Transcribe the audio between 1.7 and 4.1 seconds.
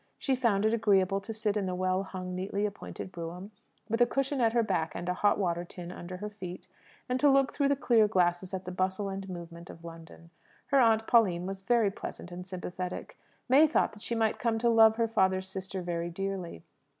well hung, neatly appointed brougham, with a